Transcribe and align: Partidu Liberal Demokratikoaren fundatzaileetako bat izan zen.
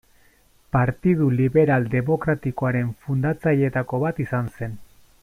Partidu 0.75 1.27
Liberal 1.41 1.85
Demokratikoaren 1.97 2.91
fundatzaileetako 3.05 4.05
bat 4.09 4.27
izan 4.29 4.53
zen. 4.57 4.79